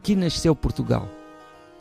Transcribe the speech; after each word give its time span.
Aqui 0.00 0.16
nasceu 0.16 0.56
Portugal. 0.56 1.06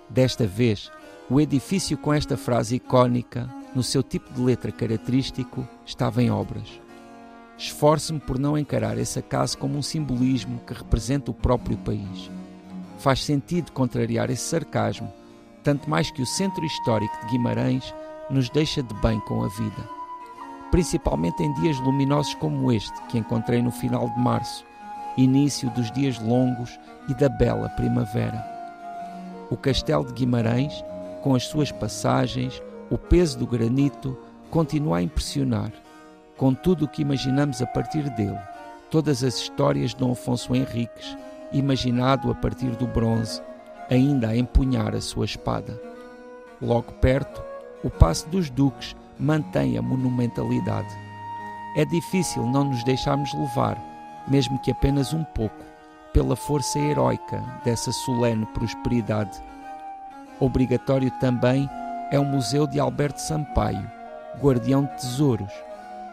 Desta 0.10 0.46
vez, 0.46 0.92
o 1.30 1.40
edifício 1.40 1.98
com 1.98 2.14
esta 2.14 2.36
frase 2.36 2.76
icónica, 2.76 3.50
no 3.74 3.82
seu 3.82 4.04
tipo 4.04 4.34
de 4.34 4.42
letra 4.42 4.74
característico, 4.74 5.66
estava 5.86 6.22
em 6.22 6.30
obras. 6.30 6.82
Esforço-me 7.58 8.20
por 8.20 8.38
não 8.38 8.58
encarar 8.58 8.98
esse 8.98 9.20
acaso 9.20 9.58
como 9.58 9.78
um 9.78 9.82
simbolismo 9.82 10.60
que 10.68 10.74
representa 10.74 11.32
o 11.32 11.34
próprio 11.34 11.78
país. 11.78 12.30
Faz 12.98 13.24
sentido 13.24 13.72
contrariar 13.72 14.30
esse 14.30 14.44
sarcasmo, 14.44 15.14
tanto 15.64 15.90
mais 15.90 16.12
que 16.12 16.22
o 16.22 16.26
centro 16.26 16.66
histórico 16.66 17.18
de 17.22 17.32
Guimarães 17.32 17.96
nos 18.30 18.50
deixa 18.50 18.84
de 18.84 18.94
bem 18.96 19.18
com 19.22 19.46
a 19.46 19.48
vida. 19.48 19.90
Principalmente 20.72 21.42
em 21.42 21.54
dias 21.54 21.80
luminosos 21.80 22.36
como 22.36 22.70
este 22.70 23.02
que 23.04 23.18
encontrei 23.18 23.62
no 23.62 23.72
final 23.72 24.10
de 24.10 24.20
março, 24.20 24.66
início 25.24 25.70
dos 25.72 25.92
dias 25.92 26.20
longos 26.20 26.80
e 27.08 27.14
da 27.14 27.28
bela 27.28 27.70
primavera. 27.70 28.46
O 29.50 29.58
castelo 29.58 30.06
de 30.06 30.14
Guimarães, 30.14 30.84
com 31.22 31.36
as 31.36 31.44
suas 31.44 31.72
passagens, 31.72 32.62
o 32.90 32.98
peso 32.98 33.38
do 33.38 33.46
granito, 33.46 34.18
continua 34.50 34.98
a 34.98 35.02
impressionar, 35.02 35.72
com 36.38 36.54
tudo 36.54 36.86
o 36.86 36.88
que 36.88 37.02
imaginamos 37.02 37.62
a 37.62 37.68
partir 37.68 38.10
dele, 38.12 38.40
todas 38.90 39.24
as 39.24 39.36
histórias 39.36 39.92
de 39.92 39.98
Dom 39.98 40.14
Afonso 40.14 40.56
Henriques, 40.56 41.18
imaginado 41.52 42.32
a 42.32 42.36
partir 42.36 42.70
do 42.72 42.88
bronze, 42.88 43.42
ainda 43.90 44.30
a 44.30 44.38
empunhar 44.38 44.96
a 44.96 45.02
sua 45.02 45.26
espada. 45.26 45.80
Logo 46.62 46.94
perto, 46.94 47.42
o 47.84 47.90
passo 47.90 48.28
dos 48.30 48.50
duques 48.50 48.96
mantém 49.20 49.78
a 49.78 49.82
monumentalidade. 49.82 50.94
É 51.76 51.86
difícil 51.86 52.46
não 52.46 52.66
nos 52.66 52.84
deixarmos 52.84 53.34
levar, 53.34 53.78
mesmo 54.28 54.60
que 54.60 54.72
apenas 54.72 55.14
um 55.14 55.24
pouco, 55.24 55.66
pela 56.14 56.36
força 56.36 56.80
heroica 56.80 57.44
dessa 57.64 57.92
solene 57.92 58.46
prosperidade. 58.48 59.42
Obrigatório 60.40 61.12
também 61.20 61.70
é 62.12 62.20
o 62.20 62.26
Museu 62.26 62.66
de 62.66 62.80
Alberto 62.80 63.22
Sampaio, 63.22 63.90
guardião 64.42 64.86
de 64.86 65.02
tesouros. 65.02 65.52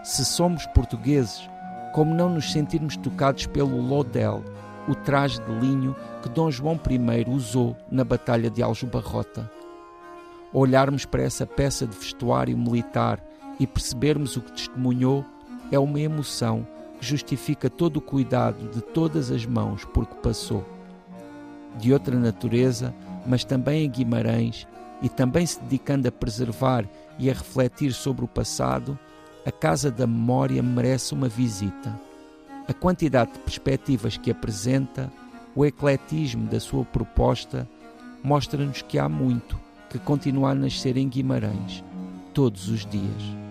Se 0.02 0.24
somos 0.24 0.66
portugueses, 0.66 1.48
como 1.92 2.14
não 2.14 2.28
nos 2.28 2.52
sentirmos 2.52 2.96
tocados 2.96 3.46
pelo 3.46 3.80
Lodel, 3.80 4.44
o 4.86 4.94
traje 4.94 5.41
de 5.41 5.52
linho 5.52 5.96
que 6.22 6.28
Dom 6.28 6.50
João 6.50 6.78
I 6.88 7.30
usou 7.30 7.76
na 7.91 8.04
Batalha 8.04 8.50
de 8.50 8.62
Aljubarrota? 8.62 9.50
Olharmos 10.52 11.04
para 11.04 11.22
essa 11.22 11.46
peça 11.46 11.86
de 11.86 11.96
vestuário 11.96 12.56
militar 12.56 13.20
e 13.58 13.66
percebermos 13.66 14.36
o 14.36 14.41
que 14.41 14.52
testemunhou 14.52 15.24
é 15.72 15.78
uma 15.78 15.98
emoção 15.98 16.66
que 16.98 17.06
justifica 17.06 17.69
todo 17.69 17.98
o 17.98 18.00
cuidado 18.00 18.69
de 18.70 18.80
todas 18.80 19.30
as 19.30 19.44
mãos 19.47 19.84
por 19.84 20.06
que 20.06 20.14
passou. 20.16 20.64
De 21.78 21.92
outra 21.92 22.19
natureza, 22.19 22.94
mas 23.27 23.44
também 23.44 23.84
em 23.84 23.91
Guimarães, 23.91 24.66
e 25.03 25.08
também 25.08 25.44
se 25.44 25.61
dedicando 25.61 26.08
a 26.08 26.12
preservar 26.12 26.88
e 27.19 27.30
a 27.30 27.34
refletir 27.34 27.92
sobre 27.92 28.25
o 28.25 28.28
passado, 28.28 28.98
a 29.44 29.53
Casa 29.53 29.91
da 29.91 30.06
Memória 30.06 30.62
merece 30.62 31.14
uma 31.14 31.28
visita. 31.28 31.98
A 32.69 32.72
quantidade 32.72 33.33
de 33.33 33.38
perspectivas 33.41 34.16
que 34.16 34.31
apresenta, 34.31 35.12
o 35.55 35.64
ecletismo 35.64 36.48
da 36.48 36.58
sua 36.58 36.84
proposta, 36.84 37.69
mostra-nos 38.22 38.83
que 38.83 38.98
há 38.98 39.08
muito 39.08 39.56
que 39.88 39.98
continua 39.98 40.50
a 40.50 40.55
nascer 40.55 40.97
em 40.97 41.08
Guimarães, 41.08 41.84
todos 42.34 42.69
os 42.69 42.84
dias. 42.84 43.45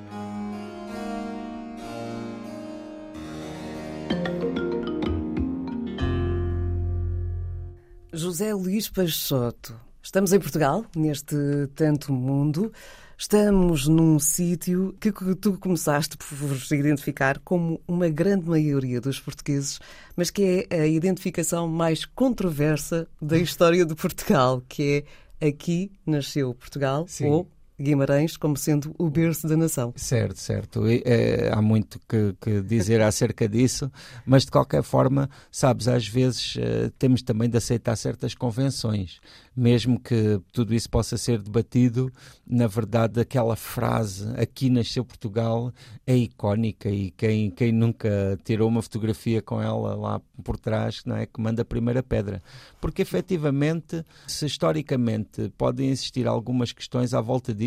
José 8.35 8.53
Luís 8.53 8.89
Peixoto. 8.89 9.79
Estamos 10.03 10.33
em 10.33 10.39
Portugal, 10.41 10.85
neste 10.93 11.37
tanto 11.73 12.11
mundo. 12.11 12.69
Estamos 13.17 13.87
num 13.87 14.19
sítio 14.19 14.93
que 14.99 15.09
tu 15.35 15.57
começaste 15.57 16.17
por 16.17 16.27
identificar 16.73 17.39
como 17.39 17.79
uma 17.87 18.09
grande 18.09 18.49
maioria 18.49 18.99
dos 18.99 19.21
portugueses, 19.21 19.79
mas 20.17 20.29
que 20.29 20.67
é 20.69 20.81
a 20.81 20.85
identificação 20.85 21.65
mais 21.69 22.03
controversa 22.03 23.07
da 23.21 23.37
história 23.37 23.85
de 23.85 23.95
Portugal, 23.95 24.61
que 24.67 25.05
é 25.39 25.47
aqui 25.47 25.89
nasceu 26.05 26.53
Portugal 26.53 27.05
Sim. 27.07 27.27
ou 27.27 27.47
Guimarães 27.79 28.37
como 28.37 28.55
sendo 28.55 28.95
o 28.97 29.09
berço 29.09 29.47
da 29.47 29.57
nação. 29.57 29.93
Certo, 29.95 30.39
certo. 30.39 30.87
E, 30.87 31.01
é, 31.05 31.51
há 31.53 31.61
muito 31.61 31.99
que, 32.07 32.35
que, 32.39 32.61
dizer 32.61 33.01
acerca 33.03 33.47
disso, 33.47 33.91
mas 34.25 34.45
de 34.45 34.51
qualquer 34.51 34.83
forma, 34.83 35.29
sabes, 35.51 35.87
às 35.87 36.07
vezes 36.07 36.55
uh, 36.55 36.91
temos 36.97 37.21
também 37.21 37.49
de 37.49 37.57
aceitar 37.57 37.95
certas 37.95 38.33
convenções 38.33 39.19
mesmo 39.55 39.99
que 39.99 40.41
tudo 40.51 40.73
isso 40.73 40.89
possa 40.89 41.17
ser 41.17 41.39
debatido, 41.39 42.11
na 42.45 42.67
verdade, 42.67 43.21
aquela 43.21 43.55
frase 43.55 44.27
aqui 44.35 44.69
nasceu 44.69 45.05
Portugal 45.05 45.71
é 46.05 46.15
icónica 46.15 46.89
e 46.89 47.11
quem, 47.11 47.49
quem 47.49 47.71
nunca 47.71 48.37
tirou 48.43 48.67
uma 48.67 48.81
fotografia 48.81 49.41
com 49.41 49.61
ela 49.61 49.95
lá 49.95 50.21
por 50.43 50.57
trás, 50.57 51.03
não 51.05 51.15
é? 51.15 51.25
Que 51.25 51.39
manda 51.39 51.61
a 51.61 51.65
primeira 51.65 52.03
pedra. 52.03 52.43
Porque 52.81 53.01
efetivamente, 53.01 54.05
se 54.27 54.45
historicamente 54.45 55.51
podem 55.57 55.89
existir 55.89 56.27
algumas 56.27 56.71
questões 56.73 57.13
à 57.13 57.21
volta 57.21 57.53
disso, 57.53 57.64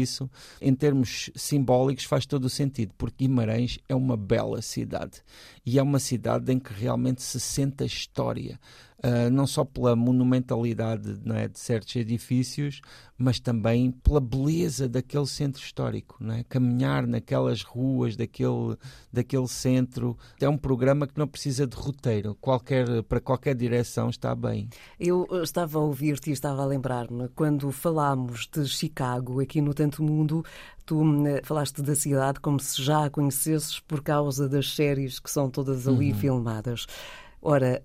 em 0.60 0.74
termos 0.74 1.30
simbólicos 1.34 2.04
faz 2.04 2.26
todo 2.26 2.44
o 2.44 2.50
sentido, 2.50 2.92
porque 2.96 3.26
Guimarães 3.26 3.78
é 3.88 3.94
uma 3.94 4.16
bela 4.16 4.60
cidade. 4.62 5.22
E 5.64 5.78
é 5.78 5.82
uma 5.82 5.98
cidade 5.98 6.52
em 6.52 6.58
que 6.58 6.72
realmente 6.72 7.22
se 7.22 7.40
sente 7.40 7.82
a 7.82 7.86
história 7.86 8.58
uh, 8.98 9.30
não 9.30 9.46
só 9.46 9.64
pela 9.64 9.94
monumentalidade 9.94 11.20
é, 11.34 11.48
de 11.48 11.58
certos 11.58 11.94
edifícios, 11.96 12.80
mas 13.16 13.40
também 13.40 13.90
pela 13.90 14.20
beleza 14.20 14.88
daquele 14.88 15.26
centro 15.26 15.62
histórico. 15.62 16.16
Não 16.20 16.34
é? 16.34 16.44
Caminhar 16.44 17.06
naquelas 17.06 17.62
ruas 17.62 18.16
daquele, 18.16 18.76
daquele 19.12 19.48
centro 19.48 20.16
é 20.40 20.48
um 20.48 20.56
programa 20.56 21.06
que 21.06 21.18
não 21.18 21.26
precisa 21.26 21.66
de 21.66 21.76
roteiro, 21.76 22.36
qualquer, 22.40 23.02
para 23.04 23.20
qualquer 23.20 23.54
direção 23.54 24.08
está 24.08 24.34
bem. 24.34 24.68
Eu 24.98 25.26
estava 25.42 25.78
a 25.78 25.82
ouvir-te 25.82 26.30
e 26.30 26.32
estava 26.32 26.62
a 26.62 26.66
lembrar-me, 26.66 27.28
quando 27.34 27.70
falámos 27.72 28.48
de 28.52 28.66
Chicago 28.66 29.40
aqui 29.40 29.60
no 29.60 29.74
Tanto 29.74 30.02
Mundo, 30.02 30.44
tu 30.86 31.02
hum, 31.02 31.24
falaste 31.42 31.82
da 31.82 31.94
cidade 31.94 32.40
como 32.40 32.60
se 32.60 32.82
já 32.82 33.04
a 33.04 33.10
conhecesses 33.10 33.80
por 33.80 34.02
causa 34.02 34.48
das 34.48 34.74
séries 34.74 35.18
que 35.18 35.30
são 35.30 35.50
todas 35.50 35.86
ali 35.86 36.12
uhum. 36.12 36.18
filmadas. 36.18 36.86
Ora, 37.40 37.82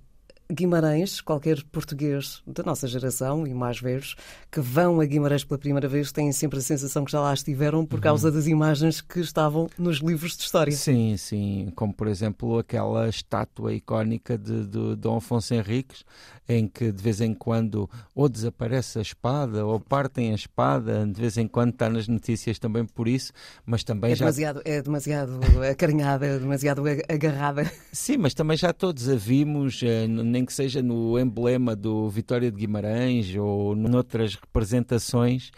Guimarães, 0.52 1.22
qualquer 1.22 1.64
português 1.64 2.42
da 2.46 2.64
nossa 2.64 2.88
geração 2.88 3.48
e 3.48 3.54
mais 3.54 3.80
velhos 3.80 4.16
que 4.52 4.60
vão 4.60 5.00
a 5.00 5.06
Guimarães 5.06 5.44
pela 5.44 5.58
primeira 5.58 5.88
vez 5.88 6.12
têm 6.12 6.32
sempre 6.32 6.60
a 6.60 6.62
sensação 6.62 7.06
que 7.06 7.12
já 7.12 7.20
lá 7.20 7.34
estiveram 7.34 7.86
por 7.86 8.00
causa 8.00 8.28
uhum. 8.28 8.36
das 8.36 8.48
imagens 8.48 9.02
que 9.02 9.20
estavam 9.20 9.70
nos 9.78 9.98
livros 9.98 10.36
de 10.38 10.44
história. 10.44 10.72
Sim, 10.74 11.16
sim, 11.18 11.72
como 11.76 11.94
por 11.94 12.08
exemplo 12.08 12.60
aquela 12.60 13.08
estátua 13.08 13.74
icónica 13.74 14.38
de, 14.38 14.66
de 14.66 14.96
Dom 14.96 15.18
Afonso 15.18 15.54
Henriques, 15.54 16.04
em 16.48 16.68
que 16.68 16.92
de 16.92 17.02
vez 17.02 17.22
em 17.22 17.34
quando 17.34 17.90
ou 18.14 18.28
desaparece 18.28 19.00
a 19.00 19.02
espada 19.02 19.66
ou 19.66 19.80
partem 19.80 20.32
a 20.32 20.36
espada, 20.36 21.06
de 21.06 21.20
vez 21.20 21.38
em 21.38 21.48
quando 21.48 21.72
está 21.72 21.90
nas 21.90 22.08
notícias 22.08 22.60
também 22.60 22.86
por 22.86 23.08
isso, 23.08 23.32
mas 23.66 23.84
também 23.84 24.12
é 24.12 24.16
já... 24.16 24.26
Demasiado, 24.26 24.62
é 24.66 24.82
demasiado 24.82 25.40
acarinhada, 25.70 26.26
é 26.26 26.38
demasiado 26.38 26.84
agarrada. 27.10 27.72
Sim, 27.92 28.18
mas 28.18 28.34
também 28.34 28.58
já 28.58 28.74
todos 28.74 29.08
a 29.08 29.16
vimos, 29.16 29.82
eh, 29.84 30.08
nem 30.34 30.44
que 30.44 30.52
seja 30.52 30.82
no 30.82 31.20
emblema 31.20 31.76
do 31.76 32.10
Vitória 32.10 32.52
de 32.52 32.58
Guimarães 32.58 33.36
ou 33.36 33.76
noutras 33.76 34.34
representações, 34.34 35.52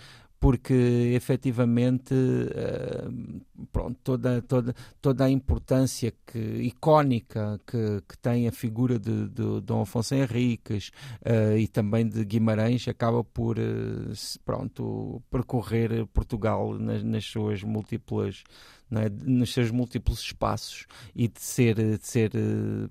porque 0.45 1.11
efetivamente 1.15 2.13
uh, 2.13 3.65
pronto, 3.71 3.97
toda, 4.03 4.43
toda, 4.43 4.75
toda 5.01 5.25
a 5.25 5.29
importância 5.31 6.13
que, 6.23 6.37
icónica 6.37 7.59
que, 7.65 8.03
que 8.07 8.15
tem 8.19 8.47
a 8.47 8.51
figura 8.51 8.99
de, 8.99 9.27
Dom 9.27 9.81
Afonso 9.81 10.13
Henriques 10.13 10.91
uh, 11.25 11.57
e 11.57 11.67
também 11.67 12.07
de 12.07 12.23
Guimarães 12.23 12.87
acaba 12.87 13.23
por 13.23 13.57
uh, 13.57 14.13
pronto, 14.45 15.19
percorrer 15.31 16.05
Portugal 16.13 16.77
nas, 16.77 17.01
nas 17.01 17.25
suas 17.25 17.63
múltiplas 17.63 18.43
é? 18.91 19.09
nos 19.09 19.51
seus 19.51 19.71
múltiplos 19.71 20.19
espaços 20.19 20.85
e 21.15 21.27
de 21.27 21.41
ser, 21.41 21.73
de 21.73 22.05
ser 22.05 22.31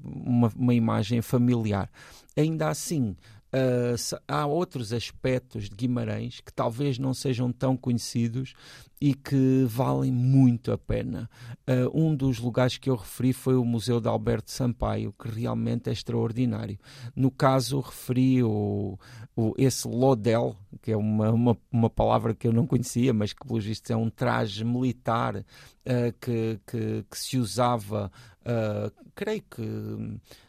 uma, 0.03 0.53
uma 0.57 0.75
imagem 0.75 1.23
familiar. 1.23 1.89
Ainda 2.37 2.69
assim, 2.69 3.15
Uh, 3.55 4.19
há 4.27 4.47
outros 4.47 4.93
aspectos 4.93 5.69
de 5.69 5.77
Guimarães 5.77 6.41
que 6.41 6.53
talvez 6.53 6.99
não 6.99 7.15
sejam 7.15 7.53
tão 7.53 7.77
conhecidos 7.77 8.53
e 9.01 9.15
que 9.15 9.65
valem 9.69 10.11
muito 10.11 10.73
a 10.73 10.79
pena. 10.79 11.31
Uh, 11.69 11.89
um 11.95 12.17
dos 12.17 12.41
lugares 12.41 12.79
que 12.79 12.91
eu 12.91 12.97
referi 12.97 13.33
foi 13.33 13.55
o 13.55 13.65
Museu 13.65 14.01
de 14.01 14.09
Alberto 14.09 14.51
Sampaio, 14.51 15.15
que 15.17 15.29
realmente 15.29 15.89
é 15.89 15.93
extraordinário. 15.93 16.77
No 17.15 17.31
caso, 17.31 17.79
referi 17.79 18.43
o, 18.43 18.99
o, 19.37 19.55
esse 19.57 19.87
Lodel, 19.87 20.57
que 20.82 20.93
é 20.93 20.97
uma, 20.97 21.31
uma, 21.31 21.59
uma, 21.71 21.91
palavra 21.91 22.35
que 22.35 22.47
eu 22.47 22.53
não 22.53 22.67
conhecia, 22.67 23.12
mas 23.12 23.32
que, 23.32 23.47
pelo 23.47 23.61
visto, 23.61 23.91
é 23.91 23.97
um 23.97 24.11
traje 24.11 24.65
militar 24.65 25.37
uh, 25.37 25.44
que, 26.21 26.61
que, 26.67 27.05
que, 27.11 27.19
se 27.19 27.38
usava, 27.38 28.11
creio 29.15 29.43
que 29.43 29.62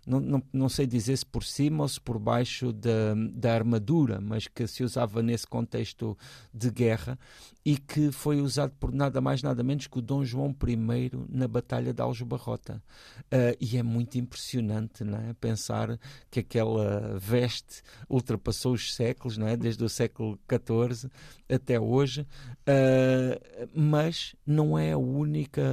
não, 0.06 0.20
não, 0.20 0.44
não 0.52 0.70
sei 0.70 0.86
dizer 0.86 1.18
se 1.18 1.26
por 1.26 1.44
cima 1.44 1.84
ou 1.84 1.88
se 1.88 2.00
por 2.00 2.20
baixo 2.20 2.74
da, 2.74 3.14
da 3.32 3.54
armadura, 3.54 4.20
mas 4.20 4.48
que 4.48 4.68
se 4.68 4.84
usava 4.84 5.22
nesse 5.22 5.48
contexto 5.48 6.18
de 6.54 6.70
guerra 6.70 7.18
e 7.66 7.78
que 7.78 8.12
foi 8.12 8.42
usado 8.42 8.74
por 8.80 8.94
nada 8.94 9.20
mais 9.20 9.42
nada 9.42 9.64
menos 9.64 9.88
que 9.88 9.98
o 9.98 10.02
Dom 10.02 10.24
João 10.24 10.56
I 10.68 11.12
na 11.30 11.48
Batalha 11.48 11.92
de 11.92 12.02
Aljubarrota. 12.02 12.82
Uh, 13.24 13.58
e 13.60 13.78
é 13.78 13.82
muito 13.82 14.20
impressionante 14.20 15.04
não 15.04 15.18
é? 15.18 15.34
pensar 15.34 16.00
que 16.30 16.42
aquela 16.42 17.18
veste 17.18 17.82
ultrapassou 18.08 18.74
os 18.74 18.94
séculos, 18.94 19.38
não 19.38 19.48
é? 19.48 19.58
desde 19.58 19.84
o 19.84 19.90
século 19.90 20.15
XIV 20.50 21.10
até 21.50 21.80
hoje, 21.80 22.22
uh, 22.22 23.70
mas 23.74 24.36
não 24.46 24.78
é 24.78 24.92
a 24.94 24.98
única, 24.98 25.64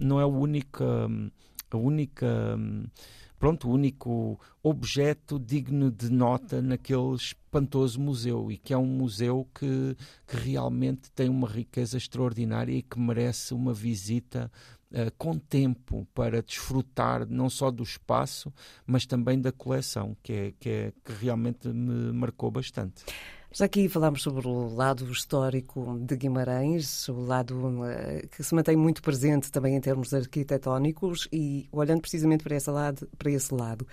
não 0.00 0.20
é 0.20 0.22
a 0.22 0.26
única, 0.26 0.84
a 1.70 1.76
única 1.76 2.58
pronto, 3.38 3.68
o 3.68 3.72
único 3.72 4.38
objeto 4.62 5.38
digno 5.38 5.90
de 5.90 6.10
nota 6.10 6.60
naquele 6.60 7.14
espantoso 7.14 8.00
museu 8.00 8.50
e 8.50 8.58
que 8.58 8.72
é 8.74 8.78
um 8.78 8.86
museu 8.86 9.48
que, 9.54 9.96
que 10.26 10.36
realmente 10.36 11.10
tem 11.12 11.28
uma 11.28 11.48
riqueza 11.48 11.96
extraordinária 11.96 12.72
e 12.72 12.82
que 12.82 12.98
merece 12.98 13.54
uma 13.54 13.72
visita 13.72 14.50
uh, 14.90 15.12
com 15.16 15.38
tempo 15.38 16.06
para 16.14 16.42
desfrutar 16.42 17.26
não 17.28 17.48
só 17.48 17.70
do 17.70 17.82
espaço, 17.82 18.52
mas 18.86 19.06
também 19.06 19.40
da 19.40 19.52
coleção, 19.52 20.16
que, 20.22 20.32
é, 20.32 20.54
que, 20.58 20.68
é, 20.68 20.92
que 21.04 21.12
realmente 21.12 21.68
me 21.68 22.12
marcou 22.12 22.50
bastante. 22.50 23.04
Já 23.50 23.64
aqui 23.64 23.88
falámos 23.88 24.22
sobre 24.22 24.46
o 24.46 24.74
lado 24.74 25.10
histórico 25.10 25.98
de 26.00 26.16
Guimarães, 26.16 27.08
o 27.08 27.20
lado 27.20 27.54
uh, 27.56 28.28
que 28.30 28.42
se 28.42 28.54
mantém 28.54 28.76
muito 28.76 29.00
presente 29.00 29.50
também 29.50 29.74
em 29.74 29.80
termos 29.80 30.12
arquitetónicos 30.12 31.26
e 31.32 31.66
olhando 31.72 32.02
precisamente 32.02 32.44
para 32.44 32.56
esse 32.56 32.70
lado, 32.70 33.08
para 33.18 33.30
esse 33.30 33.54
lado 33.54 33.86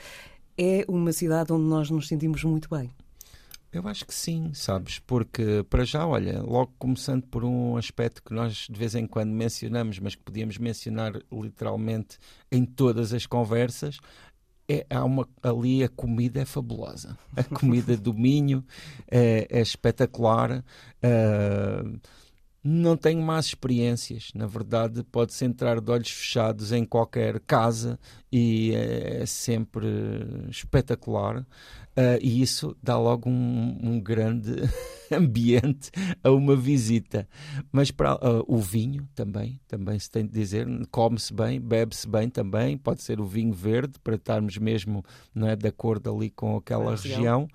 é 0.58 0.86
uma 0.88 1.12
cidade 1.12 1.54
onde 1.54 1.64
nós 1.64 1.90
nos 1.90 2.08
sentimos 2.08 2.44
muito 2.44 2.70
bem. 2.70 2.90
Eu 3.72 3.86
acho 3.90 4.06
que 4.06 4.14
sim, 4.14 4.54
sabes? 4.54 5.00
Porque, 5.00 5.66
para 5.70 5.84
já, 5.84 6.08
olha, 6.08 6.42
logo 6.42 6.74
começando 6.80 7.24
por 7.24 7.44
um 7.44 7.76
aspecto 7.76 8.24
que 8.24 8.34
nós 8.34 8.68
de 8.70 8.80
vez 8.80 8.96
em 8.96 9.06
quando 9.06 9.32
mencionamos, 9.32 10.00
mas 10.00 10.16
que 10.16 10.24
podíamos 10.24 10.58
mencionar 10.58 11.14
literalmente 11.30 12.18
em 12.50 12.64
todas 12.64 13.14
as 13.14 13.26
conversas, 13.26 14.00
é, 14.68 14.86
há 14.90 15.04
uma, 15.04 15.28
ali 15.44 15.84
a 15.84 15.90
comida 15.90 16.42
é 16.42 16.46
fabulosa. 16.46 17.18
A 17.36 17.44
comida 17.44 17.96
do 17.96 18.14
Minho 18.14 18.64
é, 19.10 19.48
é 19.50 19.62
espetacular. 19.62 20.64
Uh, 21.04 22.00
não 22.64 22.98
tenho 22.98 23.22
más 23.22 23.46
experiências. 23.46 24.32
Na 24.34 24.48
verdade, 24.48 25.04
pode-se 25.04 25.46
entrar 25.46 25.80
de 25.80 25.92
olhos 25.92 26.10
fechados 26.10 26.72
em 26.72 26.84
qualquer 26.84 27.40
casa 27.42 28.00
e 28.32 28.72
é, 28.74 29.22
é 29.22 29.26
sempre 29.28 29.88
espetacular. 30.50 31.46
Uh, 31.98 32.20
e 32.22 32.42
isso 32.42 32.76
dá 32.84 32.98
logo 32.98 33.30
um, 33.30 33.78
um 33.82 34.00
grande 34.02 34.52
ambiente 35.10 35.90
a 36.22 36.30
uma 36.30 36.56
visita. 36.56 37.28
Mas 37.72 37.90
para 37.90 38.16
uh, 38.16 38.44
o 38.48 38.58
vinho 38.58 39.08
também, 39.16 39.60
também 39.68 39.98
se 39.98 40.12
tem 40.12 40.26
de 40.26 40.34
dizer, 40.34 40.68
come-se 40.92 41.34
bem, 41.34 41.60
bebe-se 41.60 42.08
bem 42.08 42.30
também, 42.30 42.78
pode 42.78 43.02
ser 43.02 43.22
o 43.22 43.26
vinho 43.26 43.54
verde 43.54 43.98
para 44.04 44.16
estarmos 44.16 44.58
mesmo 44.58 45.06
não 45.34 45.48
é, 45.48 45.56
de 45.56 45.68
acordo 45.68 46.14
ali 46.14 46.30
com 46.30 46.58
aquela 46.58 46.92
região. 46.92 47.48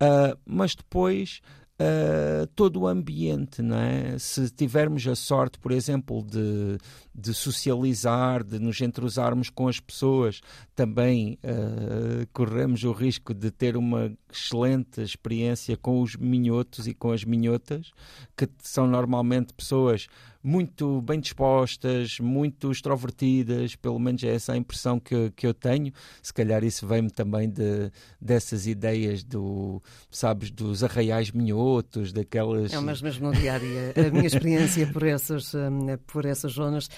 Uh, 0.00 0.38
mas 0.44 0.74
depois 0.74 1.40
uh, 1.80 2.46
todo 2.54 2.80
o 2.80 2.86
ambiente, 2.86 3.62
não 3.62 3.76
é? 3.76 4.18
Se 4.18 4.50
tivermos 4.50 5.06
a 5.06 5.14
sorte, 5.14 5.58
por 5.58 5.72
exemplo, 5.72 6.22
de, 6.22 6.78
de 7.18 7.34
socializar, 7.34 8.44
de 8.44 8.60
nos 8.60 8.80
entrosarmos 8.80 9.50
com 9.50 9.66
as 9.66 9.80
pessoas, 9.80 10.40
também 10.74 11.36
uh, 11.42 12.26
corremos 12.32 12.84
o 12.84 12.92
risco 12.92 13.34
de 13.34 13.50
ter 13.50 13.76
uma 13.76 14.12
excelente 14.32 15.00
experiência 15.02 15.76
com 15.76 16.00
os 16.00 16.14
minhotos 16.14 16.86
e 16.86 16.94
com 16.94 17.10
as 17.10 17.24
minhotas, 17.24 17.90
que 18.36 18.48
são 18.62 18.86
normalmente 18.86 19.52
pessoas 19.52 20.06
muito 20.42 21.02
bem 21.02 21.18
dispostas, 21.18 22.20
muito 22.20 22.70
extrovertidas, 22.70 23.74
pelo 23.74 23.98
menos 23.98 24.22
é 24.22 24.34
essa 24.34 24.52
a 24.52 24.56
impressão 24.56 25.00
que, 25.00 25.32
que 25.34 25.46
eu 25.46 25.52
tenho. 25.52 25.92
Se 26.22 26.32
calhar 26.32 26.62
isso 26.62 26.86
vem-me 26.86 27.10
também 27.10 27.50
de, 27.50 27.90
dessas 28.20 28.66
ideias 28.66 29.24
do, 29.24 29.82
sabes, 30.10 30.50
dos 30.50 30.84
arraiais 30.84 31.32
minhotos, 31.32 32.12
daquelas... 32.12 32.72
É, 32.72 32.78
mas 32.78 33.02
mesmo 33.02 33.28
no 33.28 33.34
dia 33.34 33.56
a 33.56 34.10
minha 34.10 34.26
experiência 34.26 34.86
por 34.86 35.02
essas, 35.02 35.52
hum, 35.54 35.86
por 36.06 36.24
essas 36.24 36.52
zonas 36.52 36.88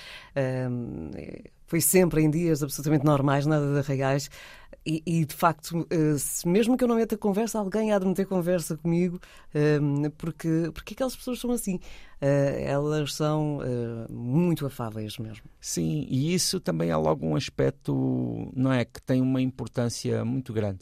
hum, 0.70 1.10
foi 1.66 1.80
sempre 1.80 2.20
em 2.20 2.28
dias 2.28 2.62
absolutamente 2.64 3.04
normais, 3.04 3.46
nada 3.46 3.72
de 3.72 3.78
arraiais. 3.78 4.28
E, 4.84 5.02
e, 5.06 5.24
de 5.24 5.34
facto, 5.34 5.86
eh, 5.90 6.16
mesmo 6.48 6.76
que 6.76 6.82
eu 6.82 6.88
não 6.88 6.96
meta 6.96 7.16
conversa, 7.16 7.58
alguém 7.58 7.92
há 7.92 7.98
de 7.98 8.06
meter 8.06 8.26
conversa 8.26 8.76
comigo, 8.76 9.20
porque, 10.16 10.70
porque 10.72 10.94
aquelas 10.94 11.14
pessoas 11.14 11.38
são 11.38 11.52
assim. 11.52 11.78
Eh, 12.20 12.64
elas 12.66 13.14
são 13.14 13.60
eh, 13.62 14.10
muito 14.10 14.66
afáveis 14.66 15.18
mesmo. 15.18 15.44
Sim, 15.60 16.06
e 16.08 16.34
isso 16.34 16.58
também 16.58 16.90
é 16.90 16.96
logo 16.96 17.26
um 17.26 17.36
aspecto, 17.36 18.50
não 18.56 18.72
é? 18.72 18.84
Que 18.84 19.00
tem 19.02 19.20
uma 19.20 19.40
importância 19.40 20.24
muito 20.24 20.52
grande. 20.52 20.80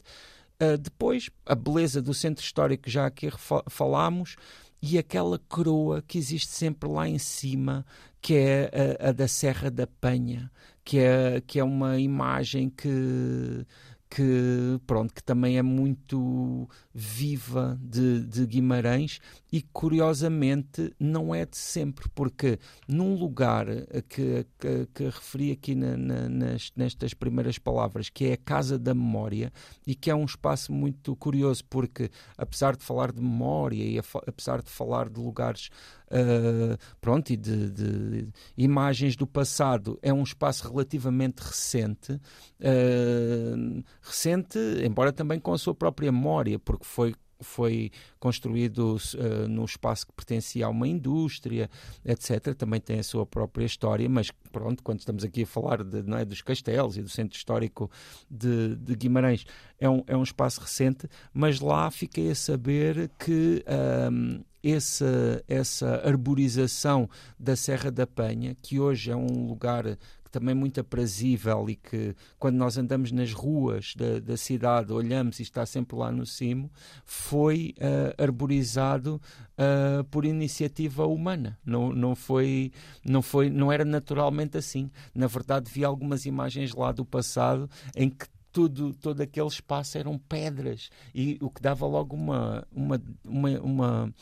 depois, 0.81 1.29
a 1.45 1.55
beleza 1.55 2.01
do 2.01 2.13
centro 2.13 2.43
histórico, 2.43 2.89
já 2.89 3.05
aqui 3.05 3.29
falámos 3.69 4.35
e 4.81 4.97
aquela 4.97 5.39
coroa 5.39 6.01
que 6.01 6.17
existe 6.17 6.49
sempre 6.49 6.89
lá 6.89 7.07
em 7.07 7.17
cima, 7.17 7.85
que 8.21 8.35
é 8.35 8.97
a, 8.99 9.09
a 9.09 9.11
da 9.11 9.27
Serra 9.27 9.69
da 9.69 9.85
Penha, 9.87 10.51
que 10.83 10.99
é, 10.99 11.41
que 11.45 11.59
é 11.59 11.63
uma 11.63 11.99
imagem 11.99 12.69
que 12.69 13.65
que 14.09 14.81
pronto 14.87 15.13
que 15.13 15.23
também 15.23 15.57
é 15.57 15.61
muito 15.61 16.67
viva 16.93 17.79
de, 17.79 18.25
de, 18.25 18.45
Guimarães 18.47 19.19
e 19.51 19.61
curiosamente 19.61 20.91
não 20.99 21.33
é 21.33 21.45
de 21.45 21.57
sempre 21.57 22.09
porque 22.15 22.57
num 22.87 23.13
lugar 23.15 23.67
que, 24.07 24.47
que, 24.57 24.87
que 24.93 25.03
referi 25.03 25.51
aqui 25.51 25.75
na, 25.75 25.95
na, 25.95 26.27
nas, 26.27 26.71
nestas 26.75 27.13
primeiras 27.13 27.59
palavras 27.59 28.09
que 28.09 28.25
é 28.25 28.33
a 28.33 28.37
casa 28.37 28.79
da 28.79 28.95
memória 28.95 29.53
e 29.85 29.93
que 29.93 30.09
é 30.09 30.15
um 30.15 30.25
espaço 30.25 30.73
muito 30.73 31.15
curioso 31.15 31.63
porque 31.69 32.09
apesar 32.35 32.75
de 32.75 32.83
falar 32.83 33.11
de 33.11 33.21
memória 33.21 33.83
e 33.83 33.99
apesar 34.25 34.63
de 34.63 34.71
falar 34.71 35.07
de 35.07 35.19
lugares 35.19 35.69
uh, 36.09 36.77
pronto, 36.99 37.31
e 37.31 37.37
de, 37.37 37.69
de, 37.69 38.27
imagens 38.57 39.15
do 39.15 39.25
passado. 39.25 39.97
É 40.01 40.13
um 40.13 40.23
espaço 40.23 40.69
relativamente 40.69 41.39
recente, 41.39 42.13
uh, 42.13 43.83
recente, 44.01 44.59
embora 44.83 45.11
também 45.11 45.39
com 45.39 45.53
a 45.53 45.57
sua 45.57 45.75
própria 45.75 46.11
memória, 46.11 46.57
porque 46.59 46.85
foi 46.85 47.13
foi 47.41 47.91
construído 48.19 48.97
uh, 48.97 49.47
no 49.47 49.63
espaço 49.63 50.07
que 50.07 50.13
pertencia 50.13 50.65
a 50.65 50.69
uma 50.69 50.87
indústria, 50.87 51.69
etc. 52.03 52.53
Também 52.55 52.79
tem 52.79 52.99
a 52.99 53.03
sua 53.03 53.25
própria 53.25 53.65
história, 53.65 54.07
mas 54.09 54.31
pronto, 54.51 54.83
quando 54.83 54.99
estamos 54.99 55.23
aqui 55.23 55.43
a 55.43 55.47
falar 55.47 55.83
de, 55.83 56.03
não 56.03 56.17
é, 56.17 56.25
dos 56.25 56.41
castelos 56.41 56.97
e 56.97 57.01
do 57.01 57.09
centro 57.09 57.37
histórico 57.37 57.89
de, 58.29 58.75
de 58.75 58.95
Guimarães, 58.95 59.45
é 59.79 59.89
um, 59.89 60.03
é 60.07 60.17
um 60.17 60.23
espaço 60.23 60.59
recente, 60.59 61.07
mas 61.33 61.59
lá 61.59 61.89
fiquei 61.89 62.31
a 62.31 62.35
saber 62.35 63.09
que 63.17 63.63
um, 64.11 64.43
essa, 64.61 65.43
essa 65.47 66.01
arborização 66.05 67.09
da 67.39 67.55
Serra 67.55 67.89
da 67.89 68.05
Penha, 68.05 68.55
que 68.61 68.79
hoje 68.79 69.09
é 69.11 69.15
um 69.15 69.47
lugar 69.47 69.97
também 70.31 70.55
muito 70.55 70.79
aprazível 70.79 71.69
e 71.69 71.75
que 71.75 72.15
quando 72.37 72.55
nós 72.55 72.77
andamos 72.77 73.11
nas 73.11 73.33
ruas 73.33 73.93
da, 73.95 74.19
da 74.19 74.37
cidade 74.37 74.93
olhamos 74.93 75.39
e 75.39 75.43
está 75.43 75.65
sempre 75.65 75.97
lá 75.97 76.11
no 76.11 76.25
cimo, 76.25 76.71
foi 77.05 77.73
uh, 77.77 78.21
arborizado 78.21 79.21
uh, 79.57 80.03
por 80.05 80.25
iniciativa 80.25 81.05
humana. 81.05 81.57
Não, 81.65 81.91
não, 81.91 82.15
foi, 82.15 82.71
não, 83.03 83.21
foi, 83.21 83.49
não 83.49 83.71
era 83.71 83.85
naturalmente 83.85 84.57
assim. 84.57 84.89
Na 85.13 85.27
verdade, 85.27 85.71
vi 85.71 85.83
algumas 85.83 86.25
imagens 86.25 86.73
lá 86.73 86.91
do 86.91 87.05
passado 87.05 87.69
em 87.95 88.09
que 88.09 88.25
tudo, 88.51 88.93
todo 88.93 89.21
aquele 89.21 89.47
espaço 89.47 89.97
eram 89.97 90.17
pedras 90.17 90.89
e 91.13 91.37
o 91.41 91.49
que 91.49 91.61
dava 91.61 91.85
logo 91.85 92.15
uma, 92.15 92.67
uma, 92.71 93.01
uma, 93.23 93.49
uma 93.59 94.13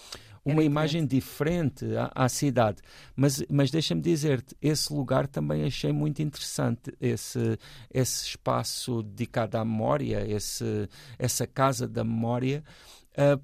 uma 0.51 0.63
imagem 0.63 1.05
diferente 1.05 1.85
à, 1.95 2.11
à, 2.15 2.29
cidade. 2.29 2.81
Mas, 3.15 3.43
mas 3.49 3.69
deixa-me 3.69 4.01
dizer-te, 4.01 4.55
esse 4.61 4.93
lugar 4.93 5.27
também 5.27 5.63
achei 5.65 5.91
muito 5.91 6.21
interessante, 6.21 6.93
esse, 7.01 7.57
esse 7.93 8.27
espaço 8.27 9.03
dedicado 9.03 9.57
à 9.57 9.65
memória, 9.65 10.25
esse, 10.27 10.89
essa 11.19 11.45
casa 11.45 11.87
da 11.87 12.03
memória, 12.03 12.63
uh, 13.13 13.41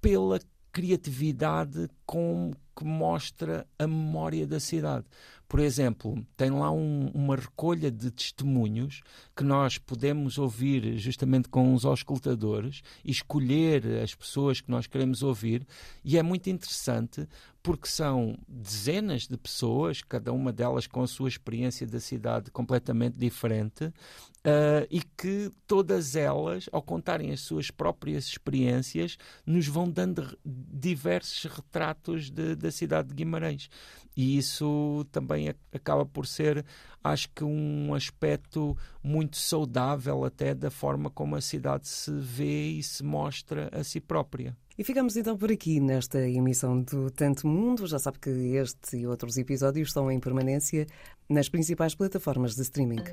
pela 0.00 0.38
criatividade 0.70 1.88
com 2.04 2.50
que 2.76 2.84
mostra 2.84 3.66
a 3.78 3.86
memória 3.86 4.46
da 4.46 4.58
cidade. 4.58 5.06
Por 5.54 5.60
exemplo, 5.60 6.20
tem 6.36 6.50
lá 6.50 6.72
um, 6.72 7.12
uma 7.14 7.36
recolha 7.36 7.88
de 7.88 8.10
testemunhos 8.10 9.02
que 9.36 9.44
nós 9.44 9.78
podemos 9.78 10.36
ouvir 10.36 10.98
justamente 10.98 11.48
com 11.48 11.72
os 11.72 11.84
auscultadores 11.84 12.82
e 13.04 13.12
escolher 13.12 14.02
as 14.02 14.16
pessoas 14.16 14.60
que 14.60 14.68
nós 14.68 14.88
queremos 14.88 15.22
ouvir, 15.22 15.64
e 16.04 16.18
é 16.18 16.24
muito 16.24 16.50
interessante 16.50 17.28
porque 17.62 17.86
são 17.86 18.36
dezenas 18.48 19.28
de 19.28 19.36
pessoas, 19.36 20.02
cada 20.02 20.32
uma 20.32 20.52
delas 20.52 20.88
com 20.88 21.02
a 21.02 21.06
sua 21.06 21.28
experiência 21.28 21.86
da 21.86 22.00
cidade 22.00 22.50
completamente 22.50 23.16
diferente, 23.16 23.92
Uh, 24.46 24.84
e 24.90 25.00
que 25.00 25.50
todas 25.66 26.14
elas, 26.14 26.68
ao 26.70 26.82
contarem 26.82 27.32
as 27.32 27.40
suas 27.40 27.70
próprias 27.70 28.26
experiências, 28.26 29.16
nos 29.46 29.66
vão 29.66 29.90
dando 29.90 30.38
diversos 30.44 31.50
retratos 31.50 32.30
de, 32.30 32.54
da 32.54 32.70
cidade 32.70 33.08
de 33.08 33.14
Guimarães. 33.14 33.70
E 34.14 34.36
isso 34.36 35.06
também 35.10 35.54
acaba 35.72 36.04
por 36.04 36.26
ser, 36.26 36.62
acho 37.02 37.30
que, 37.34 37.42
um 37.42 37.94
aspecto 37.94 38.76
muito 39.02 39.38
saudável 39.38 40.24
até 40.24 40.54
da 40.54 40.70
forma 40.70 41.08
como 41.08 41.36
a 41.36 41.40
cidade 41.40 41.88
se 41.88 42.12
vê 42.12 42.68
e 42.68 42.82
se 42.82 43.02
mostra 43.02 43.70
a 43.72 43.82
si 43.82 43.98
própria. 43.98 44.54
E 44.76 44.82
ficamos 44.82 45.16
então 45.16 45.38
por 45.38 45.50
aqui 45.50 45.80
nesta 45.80 46.18
emissão 46.28 46.82
do 46.82 47.10
Tanto 47.10 47.46
Mundo. 47.46 47.86
Já 47.86 47.98
sabe 47.98 48.18
que 48.18 48.28
este 48.30 48.98
e 48.98 49.06
outros 49.06 49.36
episódios 49.36 49.88
estão 49.88 50.10
em 50.10 50.20
permanência 50.20 50.86
nas 51.28 51.48
principais 51.48 51.94
plataformas 51.94 52.54
de 52.54 52.62
streaming. 52.62 53.04